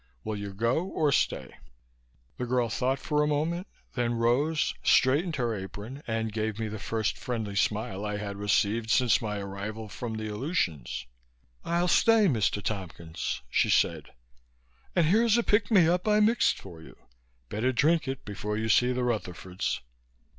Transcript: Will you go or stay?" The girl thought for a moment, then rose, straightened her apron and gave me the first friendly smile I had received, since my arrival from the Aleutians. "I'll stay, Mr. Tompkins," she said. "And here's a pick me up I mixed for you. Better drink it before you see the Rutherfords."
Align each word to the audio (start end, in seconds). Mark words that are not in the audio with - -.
Will 0.23 0.35
you 0.35 0.51
go 0.51 0.85
or 0.85 1.11
stay?" 1.11 1.53
The 2.37 2.47
girl 2.47 2.69
thought 2.69 2.97
for 2.97 3.21
a 3.21 3.27
moment, 3.27 3.67
then 3.93 4.15
rose, 4.15 4.73
straightened 4.81 5.35
her 5.35 5.53
apron 5.55 6.01
and 6.07 6.33
gave 6.33 6.57
me 6.57 6.69
the 6.69 6.79
first 6.79 7.19
friendly 7.19 7.55
smile 7.55 8.03
I 8.03 8.17
had 8.17 8.35
received, 8.37 8.89
since 8.89 9.21
my 9.21 9.37
arrival 9.37 9.89
from 9.89 10.15
the 10.17 10.27
Aleutians. 10.27 11.05
"I'll 11.63 11.87
stay, 11.87 12.25
Mr. 12.25 12.63
Tompkins," 12.63 13.43
she 13.47 13.69
said. 13.69 14.13
"And 14.95 15.05
here's 15.05 15.37
a 15.37 15.43
pick 15.43 15.69
me 15.69 15.87
up 15.87 16.07
I 16.07 16.19
mixed 16.19 16.57
for 16.57 16.81
you. 16.81 16.97
Better 17.49 17.71
drink 17.71 18.07
it 18.07 18.25
before 18.25 18.57
you 18.57 18.69
see 18.69 18.91
the 18.93 19.03
Rutherfords." 19.03 19.81